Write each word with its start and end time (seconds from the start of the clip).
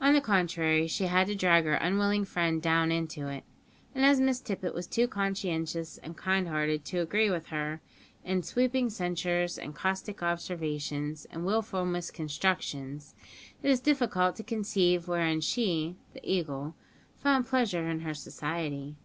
On 0.00 0.14
the 0.14 0.20
contrary, 0.20 0.88
she 0.88 1.04
had 1.04 1.28
to 1.28 1.36
drag 1.36 1.62
her 1.64 1.74
unwilling 1.74 2.24
friend 2.24 2.60
down 2.60 2.90
into 2.90 3.28
it; 3.28 3.44
and 3.94 4.04
as 4.04 4.20
Miss 4.20 4.40
Tippet 4.40 4.74
was 4.74 4.88
too 4.88 5.06
conscientious 5.06 5.96
and 5.98 6.16
kind 6.16 6.48
hearted 6.48 6.84
to 6.86 6.98
agree 6.98 7.30
with 7.30 7.46
her 7.50 7.80
in 8.24 8.38
her 8.38 8.42
sweeping 8.42 8.90
censures 8.90 9.56
and 9.56 9.72
caustic 9.72 10.24
observations 10.24 11.24
and 11.30 11.46
wilful 11.46 11.86
misconstructions, 11.86 13.14
it 13.62 13.70
is 13.70 13.78
difficult 13.78 14.34
to 14.34 14.42
conceive 14.42 15.06
wherein 15.06 15.40
she 15.40 15.94
(the 16.14 16.20
Eagle) 16.28 16.74
found 17.22 17.46
pleasure 17.46 17.88
in 17.88 18.00
her 18.00 18.12
society. 18.12 18.96